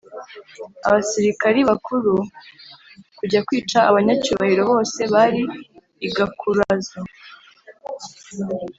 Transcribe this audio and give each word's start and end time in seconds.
abasirikari 0.87 1.59
bakuru 1.69 2.13
kujya 3.17 3.39
kwica 3.47 3.79
abanyacyubahiro 3.89 4.61
bose 4.71 4.99
bari 5.13 5.41
i 6.05 6.09
gakurazo. 6.15 6.97